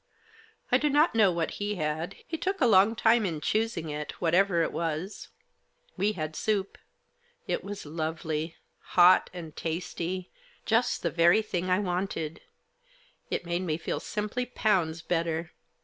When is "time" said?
2.95-3.23